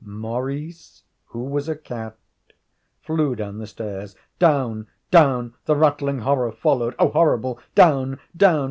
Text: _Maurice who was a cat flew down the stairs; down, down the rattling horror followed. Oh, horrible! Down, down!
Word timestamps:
_Maurice 0.03 1.03
who 1.25 1.43
was 1.43 1.69
a 1.69 1.75
cat 1.75 2.17
flew 3.03 3.35
down 3.35 3.59
the 3.59 3.67
stairs; 3.67 4.15
down, 4.39 4.87
down 5.11 5.53
the 5.65 5.75
rattling 5.75 6.17
horror 6.17 6.51
followed. 6.51 6.95
Oh, 6.97 7.09
horrible! 7.09 7.59
Down, 7.75 8.19
down! 8.35 8.59